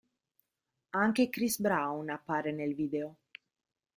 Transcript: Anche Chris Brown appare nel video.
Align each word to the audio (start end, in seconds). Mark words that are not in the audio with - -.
Anche 0.95 1.29
Chris 1.29 1.59
Brown 1.61 2.09
appare 2.09 2.51
nel 2.51 2.73
video. 2.73 3.17